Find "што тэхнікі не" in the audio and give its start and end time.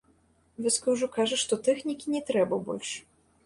1.43-2.25